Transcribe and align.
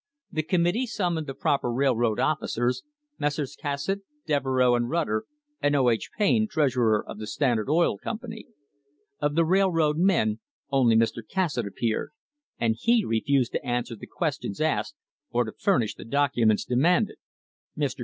The 0.31 0.41
Com 0.41 0.63
mittee 0.63 0.87
summoned 0.87 1.27
the 1.27 1.35
proper 1.35 1.71
railroad 1.71 2.19
officers, 2.19 2.81
Messrs. 3.19 3.55
Cassatt, 3.55 3.99
Devereux 4.25 4.73
and 4.73 4.89
Rutter, 4.89 5.25
and 5.61 5.75
O. 5.75 5.91
H. 5.91 6.09
Payne, 6.17 6.47
treasurer 6.47 7.05
of 7.07 7.19
the 7.19 7.27
Standard 7.27 7.69
Oil 7.69 7.99
Company. 7.99 8.47
Of 9.19 9.35
the 9.35 9.45
railroad 9.45 9.97
men, 9.99 10.39
only 10.71 10.95
Mr. 10.95 11.21
Cas 11.29 11.53
satt 11.53 11.67
appeared, 11.67 12.13
and 12.59 12.75
he 12.79 13.05
refused 13.05 13.51
to 13.51 13.63
answer 13.63 13.95
the 13.95 14.07
questions 14.07 14.59
asked 14.59 14.95
or 15.29 15.43
to 15.43 15.51
furnish 15.51 15.93
the 15.93 16.03
documents 16.05 16.65
demanded. 16.65 17.17
Mr. 17.77 17.99